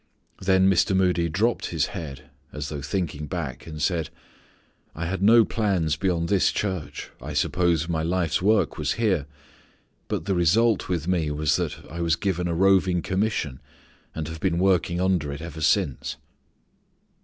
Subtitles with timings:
[0.41, 0.95] Then Mr.
[0.95, 4.09] Moody dropped his head, as though thinking back, and said:
[4.95, 7.11] "I had no plans beyond this church.
[7.21, 9.27] I supposed my life work was here.
[10.07, 13.61] But the result with me was that I was given a roving commission
[14.15, 16.15] and have been working under it ever since."